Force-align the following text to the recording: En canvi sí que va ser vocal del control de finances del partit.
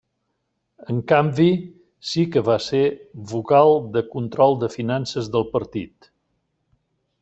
En 0.93 1.01
canvi 1.11 1.49
sí 2.13 2.25
que 2.37 2.43
va 2.49 2.57
ser 2.69 2.81
vocal 3.35 3.77
del 3.97 4.11
control 4.19 4.61
de 4.65 4.75
finances 4.81 5.33
del 5.37 5.51
partit. 5.57 6.15